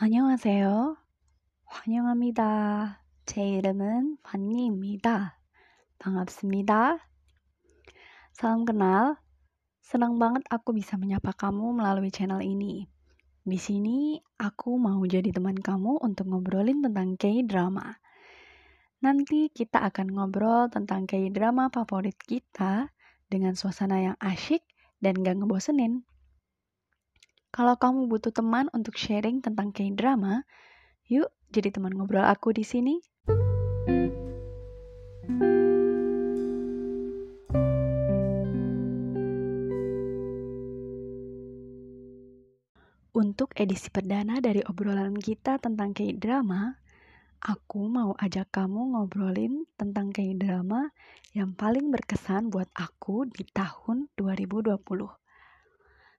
[0.00, 0.96] 안녕하세요.
[1.66, 3.04] 환영합니다.
[3.26, 5.36] 제 이름은 반니입니다.
[6.00, 7.04] 반갑습니다.
[8.32, 9.20] Salam kenal.
[9.84, 12.88] Senang banget aku bisa menyapa kamu melalui channel ini.
[13.44, 18.00] Di sini aku mau jadi teman kamu untuk ngobrolin tentang K-drama.
[19.04, 22.88] Nanti kita akan ngobrol tentang K-drama favorit kita
[23.28, 24.64] dengan suasana yang asyik
[25.04, 26.08] dan gak ngebosenin.
[27.55, 30.43] Kalau kamu butuh teman untuk sharing tentang K-drama,
[31.07, 32.99] yuk jadi teman ngobrol aku di sini.
[43.15, 46.75] Untuk edisi perdana dari obrolan kita tentang K-drama,
[47.39, 50.91] aku mau ajak kamu ngobrolin tentang K-drama
[51.31, 54.75] yang paling berkesan buat aku di tahun 2020.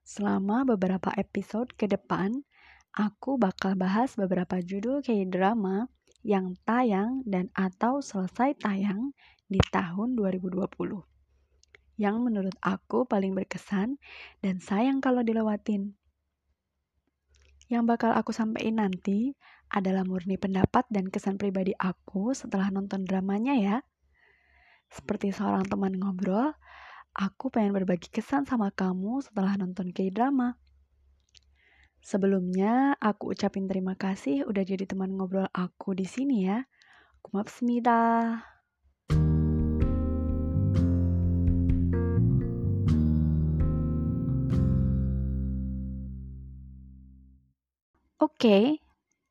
[0.07, 2.47] Selama beberapa episode ke depan,
[2.95, 5.91] aku bakal bahas beberapa judul K-drama
[6.23, 9.11] yang tayang dan atau selesai tayang
[9.51, 10.63] di tahun 2020.
[11.99, 13.99] Yang menurut aku paling berkesan
[14.39, 15.99] dan sayang kalau dilewatin.
[17.67, 19.35] Yang bakal aku sampaikan nanti
[19.67, 23.77] adalah murni pendapat dan kesan pribadi aku setelah nonton dramanya ya.
[24.87, 26.55] Seperti seorang teman ngobrol,
[27.17, 30.53] aku pengen berbagi kesan sama kamu setelah nonton K-drama.
[31.97, 36.69] Sebelumnya, aku ucapin terima kasih udah jadi teman ngobrol aku di sini ya.
[37.25, 38.37] Kumapsmida.
[48.17, 48.65] Oke, okay,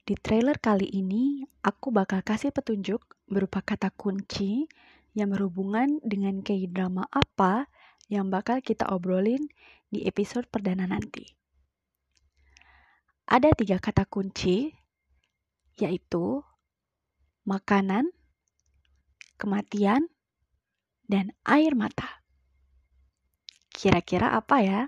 [0.03, 2.99] di trailer kali ini aku bakal kasih petunjuk
[3.31, 4.67] berupa kata kunci
[5.17, 7.73] yang berhubungan dengan K-drama apa
[8.07, 9.51] yang bakal kita obrolin
[9.91, 11.27] di episode perdana nanti.
[13.27, 14.71] Ada tiga kata kunci,
[15.79, 16.43] yaitu
[17.43, 18.11] makanan,
[19.39, 20.07] kematian,
[21.07, 22.23] dan air mata.
[23.71, 24.81] Kira-kira apa ya?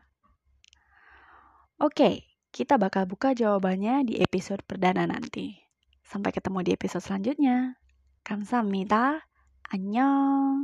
[1.79, 5.55] Oke, kita bakal buka jawabannya di episode perdana nanti.
[6.03, 7.79] Sampai ketemu di episode selanjutnya.
[8.27, 9.23] Kamsahamnida.
[9.71, 10.58] Annyeong.